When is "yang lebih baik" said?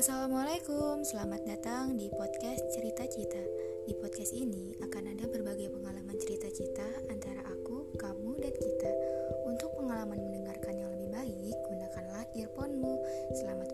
10.72-11.52